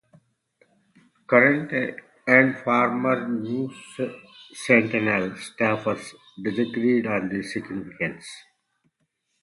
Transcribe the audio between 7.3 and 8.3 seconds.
significance.